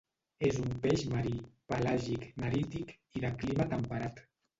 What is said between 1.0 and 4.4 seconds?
marí, pelàgic-nerític i de clima temperat.